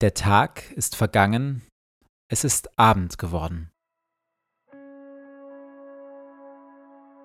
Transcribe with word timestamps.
Der 0.00 0.14
Tag 0.14 0.72
ist 0.76 0.96
vergangen, 0.96 1.60
es 2.30 2.42
ist 2.42 2.78
Abend 2.78 3.18
geworden. 3.18 3.70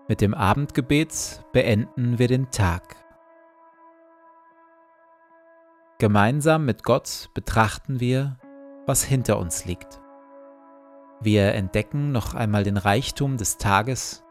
Mit 0.10 0.20
dem 0.20 0.34
Abendgebet 0.34 1.46
beenden 1.54 2.20
wir 2.20 2.28
den 2.28 2.52
Tag. 2.52 2.98
Gemeinsam 6.00 6.66
mit 6.66 6.84
Gott 6.84 7.30
betrachten 7.34 8.02
wir, 8.02 8.38
was 8.86 9.06
hinter 9.06 9.40
uns 9.40 9.64
liegt. 9.64 10.02
Wir 11.22 11.54
entdecken 11.54 12.12
noch 12.12 12.34
einmal 12.34 12.66
den 12.66 12.76
Reichtum 12.76 13.38
des 13.38 13.58
Tages. 13.58 14.22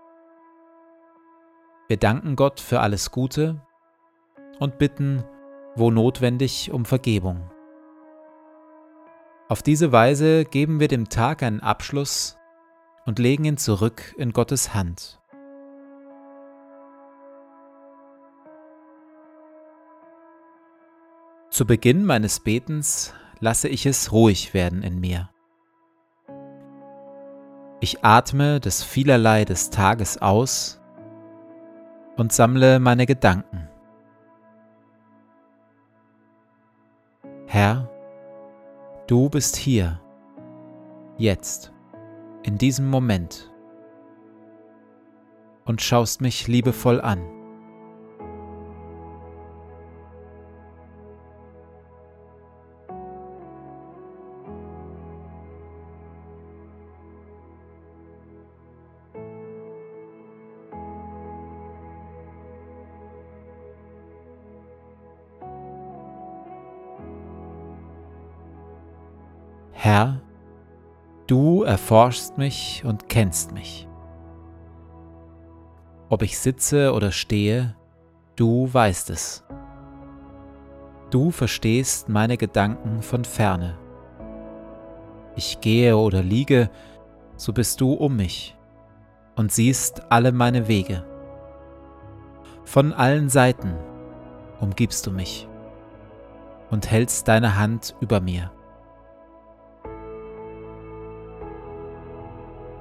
Wir 1.89 1.97
danken 1.97 2.37
Gott 2.37 2.61
für 2.61 2.81
alles 2.81 3.11
Gute 3.11 3.63
und 4.59 4.77
bitten, 4.77 5.25
wo 5.77 5.91
notwendig, 5.91 6.71
um 6.71 6.85
Vergebung. 6.85 7.51
Auf 9.47 9.62
diese 9.62 9.93
Weise 9.93 10.47
geben 10.47 10.80
wir 10.80 10.89
dem 10.89 11.11
Tag 11.11 11.43
einen 11.43 11.61
Abschluss 11.61 12.39
und 13.05 13.19
legen 13.19 13.45
ihn 13.45 13.59
zurück 13.59 14.15
in 14.16 14.33
Gottes 14.33 14.73
Hand. 14.73 15.21
Zu 21.51 21.66
Beginn 21.66 22.05
meines 22.07 22.41
Betens 22.41 23.12
lasse 23.38 23.69
ich 23.69 23.85
es 23.85 24.12
ruhig 24.12 24.55
werden 24.55 24.83
in 24.83 24.99
mir. 24.99 25.29
Ich 27.80 28.02
atme 28.02 28.61
das 28.61 28.83
Vielerlei 28.83 29.45
des 29.45 29.69
Tages 29.69 30.23
aus 30.23 30.80
und 32.16 32.33
sammle 32.33 32.80
meine 32.80 33.05
Gedanken. 33.05 33.69
Herr, 37.47 37.94
Du 39.07 39.29
bist 39.29 39.57
hier, 39.57 40.01
jetzt, 41.19 41.74
in 42.43 42.57
diesem 42.57 42.88
Moment. 42.88 43.52
Und 45.66 45.83
schaust 45.83 46.23
mich 46.23 46.49
liebevoll 46.49 47.02
an. 47.02 47.34
Herr, 69.84 70.22
du 71.27 71.62
erforschst 71.62 72.38
mich 72.38 72.82
und 72.87 73.10
kennst 73.10 73.53
mich. 73.53 73.87
Ob 76.09 76.22
ich 76.22 76.38
sitze 76.38 76.94
oder 76.94 77.12
stehe, 77.12 77.77
du 78.34 78.72
weißt 78.72 79.10
es. 79.10 79.44
Du 81.10 81.31
verstehst 81.31 82.09
meine 82.09 82.38
Gedanken 82.38 83.03
von 83.03 83.27
ferne. 83.27 83.77
Ich 85.37 85.60
gehe 85.60 85.99
oder 85.99 86.22
liege, 86.22 86.71
so 87.37 87.53
bist 87.53 87.78
du 87.82 87.93
um 87.93 88.16
mich 88.16 88.56
und 89.37 89.53
siehst 89.53 90.10
alle 90.10 90.32
meine 90.32 90.66
Wege. 90.66 91.05
Von 92.65 92.94
allen 92.94 93.28
Seiten 93.28 93.75
umgibst 94.60 95.06
du 95.06 95.10
mich 95.10 95.47
und 96.71 96.91
hältst 96.91 97.28
deine 97.28 97.59
Hand 97.59 97.94
über 98.00 98.22
mir. 98.22 98.50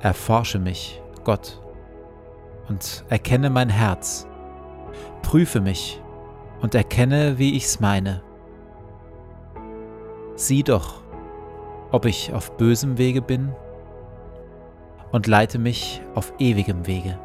Erforsche 0.03 0.59
mich, 0.59 1.01
Gott, 1.23 1.61
und 2.67 3.05
erkenne 3.07 3.49
mein 3.49 3.69
Herz. 3.69 4.27
Prüfe 5.21 5.61
mich 5.61 6.01
und 6.61 6.75
erkenne, 6.75 7.39
wie 7.39 7.55
ich's 7.55 7.79
meine. 7.79 8.21
Sieh 10.35 10.61
doch, 10.61 11.01
ob 11.93 12.05
ich 12.05 12.33
auf 12.33 12.57
bösem 12.57 12.97
Wege 12.97 13.21
bin 13.21 13.55
und 15.13 15.25
leite 15.25 15.57
mich 15.57 16.01
auf 16.15 16.33
ewigem 16.37 16.85
Wege. 16.85 17.17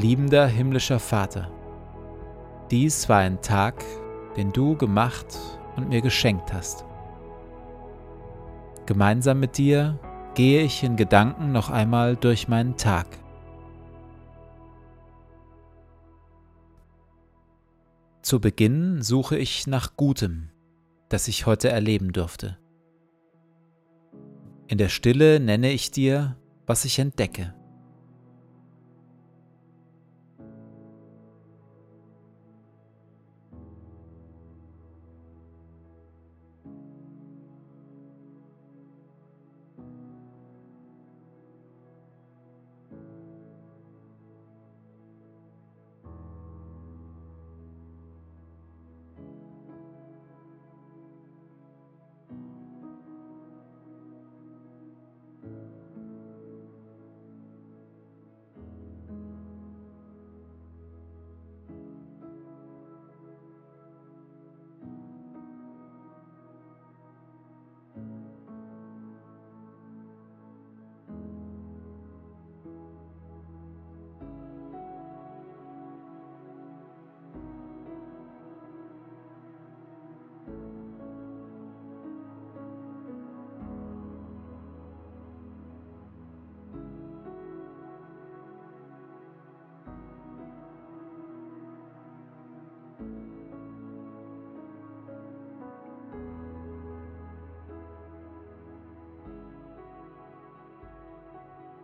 Liebender 0.00 0.46
himmlischer 0.46 0.98
Vater, 0.98 1.50
dies 2.70 3.10
war 3.10 3.18
ein 3.18 3.42
Tag, 3.42 3.84
den 4.34 4.50
du 4.50 4.74
gemacht 4.74 5.26
und 5.76 5.90
mir 5.90 6.00
geschenkt 6.00 6.54
hast. 6.54 6.86
Gemeinsam 8.86 9.40
mit 9.40 9.58
dir 9.58 9.98
gehe 10.34 10.62
ich 10.62 10.82
in 10.82 10.96
Gedanken 10.96 11.52
noch 11.52 11.68
einmal 11.68 12.16
durch 12.16 12.48
meinen 12.48 12.78
Tag. 12.78 13.08
Zu 18.22 18.40
Beginn 18.40 19.02
suche 19.02 19.36
ich 19.36 19.66
nach 19.66 19.98
Gutem, 19.98 20.48
das 21.10 21.28
ich 21.28 21.44
heute 21.44 21.68
erleben 21.68 22.14
durfte. 22.14 22.56
In 24.66 24.78
der 24.78 24.88
Stille 24.88 25.40
nenne 25.40 25.70
ich 25.72 25.90
dir, 25.90 26.38
was 26.66 26.86
ich 26.86 26.98
entdecke. 26.98 27.52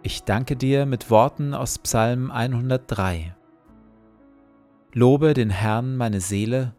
Ich 0.07 0.23
danke 0.23 0.55
dir 0.55 0.87
mit 0.87 1.11
Worten 1.11 1.53
aus 1.53 1.81
Psalm 1.81 2.31
103. 2.31 3.35
Lobe 4.93 5.35
den 5.35 5.51
Herrn 5.51 5.97
meine 5.97 6.21
Seele 6.21 6.77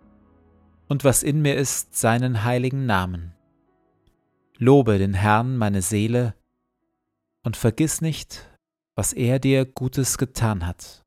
und 0.87 1.03
was 1.03 1.23
in 1.23 1.41
mir 1.41 1.55
ist, 1.55 1.93
seinen 1.93 2.45
heiligen 2.45 2.85
Namen. 2.85 3.33
Lobe 4.57 4.97
den 4.97 5.13
Herrn 5.13 5.57
meine 5.57 5.81
Seele 5.81 6.35
und 7.43 7.57
vergiss 7.57 7.99
nicht, 7.99 8.49
was 8.95 9.11
er 9.11 9.39
dir 9.39 9.65
Gutes 9.65 10.17
getan 10.17 10.65
hat. 10.65 11.03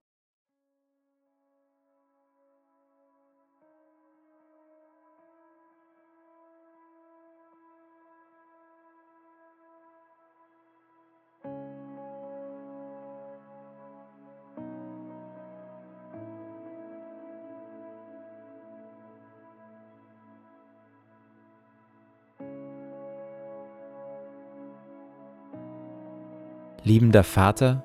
Liebender 26.82 27.24
Vater, 27.24 27.82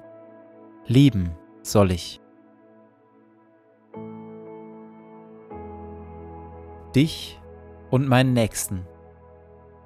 lieben 0.88 1.32
soll 1.64 1.92
ich. 1.92 2.22
Dich 6.96 7.38
und 7.92 8.08
meinen 8.08 8.32
Nächsten. 8.32 8.88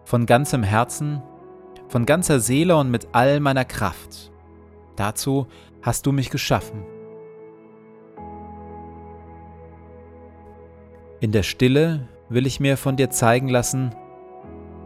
Von 0.05 0.27
ganzem 0.27 0.61
Herzen, 0.61 1.23
von 1.87 2.05
ganzer 2.05 2.39
Seele 2.39 2.77
und 2.77 2.91
mit 2.91 3.07
all 3.11 3.39
meiner 3.39 3.65
Kraft. 3.65 4.31
Dazu 4.95 5.47
hast 5.81 6.05
du 6.05 6.11
mich 6.11 6.29
geschaffen. 6.29 6.85
In 11.19 11.31
der 11.31 11.43
Stille 11.43 12.07
will 12.29 12.45
ich 12.45 12.59
mir 12.59 12.77
von 12.77 12.95
dir 12.95 13.09
zeigen 13.09 13.49
lassen, 13.49 13.89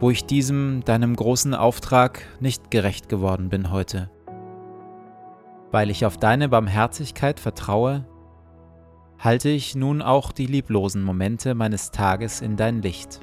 wo 0.00 0.10
ich 0.10 0.24
diesem 0.24 0.82
deinem 0.86 1.14
großen 1.14 1.52
Auftrag 1.52 2.22
nicht 2.40 2.70
gerecht 2.70 3.10
geworden 3.10 3.50
bin 3.50 3.70
heute. 3.70 4.08
Weil 5.74 5.90
ich 5.90 6.06
auf 6.06 6.18
deine 6.18 6.48
Barmherzigkeit 6.48 7.40
vertraue, 7.40 8.06
halte 9.18 9.48
ich 9.48 9.74
nun 9.74 10.02
auch 10.02 10.30
die 10.30 10.46
lieblosen 10.46 11.02
Momente 11.02 11.56
meines 11.56 11.90
Tages 11.90 12.40
in 12.40 12.56
dein 12.56 12.80
Licht. 12.80 13.18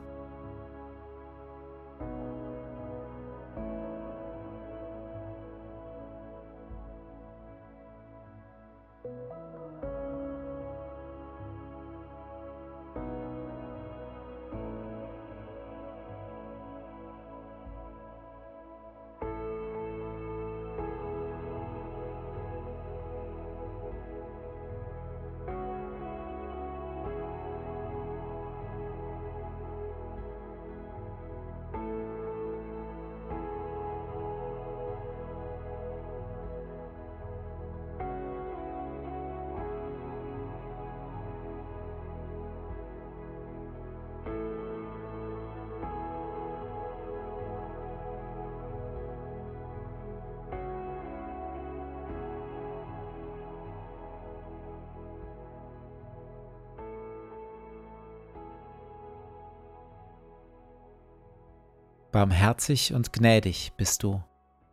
Barmherzig 62.11 62.93
und 62.93 63.13
gnädig 63.13 63.71
bist 63.77 64.03
du, 64.03 64.21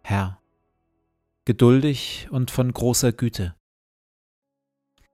Herr, 0.02 0.40
geduldig 1.44 2.28
und 2.32 2.50
von 2.50 2.72
großer 2.72 3.12
Güte. 3.12 3.54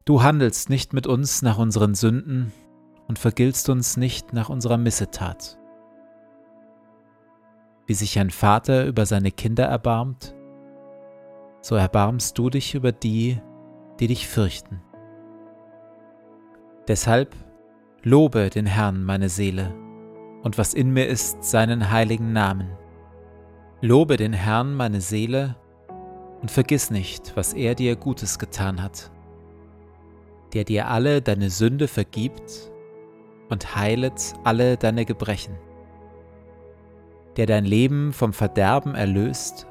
Du 0.06 0.22
handelst 0.22 0.70
nicht 0.70 0.94
mit 0.94 1.06
uns 1.06 1.42
nach 1.42 1.58
unseren 1.58 1.94
Sünden 1.94 2.52
und 3.08 3.18
vergiltst 3.18 3.68
uns 3.68 3.98
nicht 3.98 4.32
nach 4.32 4.48
unserer 4.48 4.78
Missetat. 4.78 5.58
Wie 7.86 7.94
sich 7.94 8.18
ein 8.18 8.30
Vater 8.30 8.86
über 8.86 9.04
seine 9.04 9.30
Kinder 9.30 9.66
erbarmt, 9.66 10.34
so 11.60 11.74
erbarmst 11.74 12.38
du 12.38 12.48
dich 12.48 12.74
über 12.74 12.92
die, 12.92 13.38
die 14.00 14.06
dich 14.06 14.28
fürchten. 14.28 14.82
Deshalb 16.88 17.36
lobe 18.02 18.48
den 18.48 18.66
Herrn 18.66 19.04
meine 19.04 19.28
Seele 19.28 19.74
und 20.44 20.58
was 20.58 20.74
in 20.74 20.92
mir 20.92 21.08
ist, 21.08 21.42
seinen 21.42 21.90
heiligen 21.90 22.32
Namen. 22.32 22.68
Lobe 23.80 24.16
den 24.16 24.34
Herrn 24.34 24.74
meine 24.74 25.00
Seele 25.00 25.56
und 26.40 26.50
vergiss 26.50 26.90
nicht, 26.90 27.32
was 27.34 27.54
er 27.54 27.74
dir 27.74 27.96
Gutes 27.96 28.38
getan 28.38 28.82
hat, 28.82 29.10
der 30.52 30.64
dir 30.64 30.88
alle 30.88 31.22
deine 31.22 31.50
Sünde 31.50 31.88
vergibt 31.88 32.70
und 33.48 33.74
heilet 33.74 34.34
alle 34.44 34.76
deine 34.76 35.06
Gebrechen, 35.06 35.56
der 37.36 37.46
dein 37.46 37.64
Leben 37.64 38.12
vom 38.12 38.34
Verderben 38.34 38.94
erlöst 38.94 39.66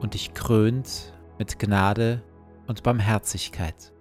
und 0.00 0.12
dich 0.12 0.34
krönt 0.34 1.14
mit 1.38 1.58
Gnade 1.58 2.22
und 2.66 2.82
Barmherzigkeit. 2.82 3.92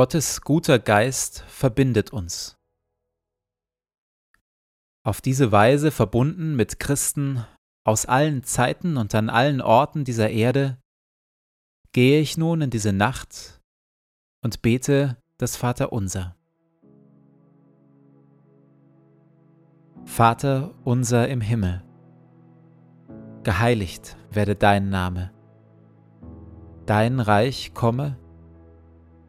Gottes 0.00 0.40
guter 0.40 0.78
Geist 0.78 1.40
verbindet 1.40 2.10
uns. 2.10 2.56
Auf 5.04 5.20
diese 5.20 5.52
Weise 5.52 5.90
verbunden 5.90 6.56
mit 6.56 6.78
Christen 6.78 7.44
aus 7.84 8.06
allen 8.06 8.42
Zeiten 8.42 8.96
und 8.96 9.14
an 9.14 9.28
allen 9.28 9.60
Orten 9.60 10.04
dieser 10.04 10.30
Erde, 10.30 10.78
gehe 11.92 12.18
ich 12.18 12.38
nun 12.38 12.62
in 12.62 12.70
diese 12.70 12.94
Nacht 12.94 13.60
und 14.42 14.62
bete 14.62 15.18
das 15.36 15.56
Vaterunser. 15.56 16.34
Vater 20.06 20.74
unser 20.82 21.28
im 21.28 21.42
Himmel, 21.42 21.84
geheiligt 23.42 24.16
werde 24.30 24.56
dein 24.56 24.88
Name, 24.88 25.30
dein 26.86 27.20
Reich 27.20 27.74
komme, 27.74 28.16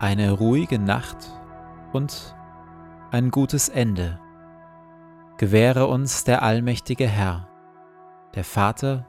Eine 0.00 0.32
ruhige 0.32 0.78
Nacht 0.78 1.32
und 1.92 2.36
ein 3.10 3.30
gutes 3.30 3.68
Ende 3.68 4.20
gewähre 5.38 5.86
uns 5.86 6.24
der 6.24 6.42
allmächtige 6.42 7.06
Herr, 7.06 7.48
der 8.34 8.44
Vater, 8.44 9.06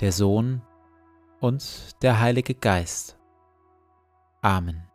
der 0.00 0.12
Sohn 0.12 0.62
und 1.40 2.02
der 2.02 2.20
Heilige 2.20 2.54
Geist. 2.54 3.18
Amen. 4.40 4.86